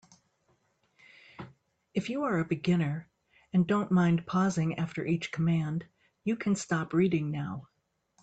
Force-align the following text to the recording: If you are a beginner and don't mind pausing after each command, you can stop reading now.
If 1.93 2.09
you 2.09 2.23
are 2.23 2.39
a 2.39 2.43
beginner 2.45 3.07
and 3.53 3.67
don't 3.67 3.91
mind 3.91 4.25
pausing 4.25 4.79
after 4.79 5.05
each 5.05 5.31
command, 5.31 5.85
you 6.23 6.37
can 6.37 6.55
stop 6.55 6.91
reading 6.93 7.29
now. 7.29 7.67